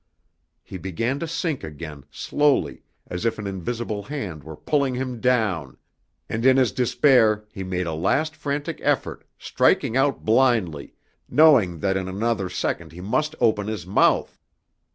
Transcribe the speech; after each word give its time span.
He 0.63 0.79
began 0.79 1.19
to 1.19 1.27
sink 1.27 1.63
again, 1.63 2.05
slowly, 2.09 2.81
as 3.05 3.23
if 3.23 3.37
an 3.37 3.45
invisible 3.45 4.01
hand 4.01 4.43
were 4.43 4.55
pulling 4.57 4.95
him 4.95 5.19
down, 5.21 5.77
and 6.27 6.43
in 6.43 6.57
his 6.57 6.71
despair 6.71 7.45
he 7.53 7.63
made 7.63 7.85
a 7.85 7.93
last 7.93 8.35
frantic 8.35 8.79
effort, 8.81 9.23
striking 9.37 9.95
out 9.95 10.25
blindly, 10.25 10.95
knowing 11.29 11.81
that 11.81 11.97
in 11.97 12.07
another 12.09 12.49
second 12.49 12.93
he 12.93 12.99
must 12.99 13.35
open 13.39 13.67
his 13.67 13.85
mouth. 13.85 14.39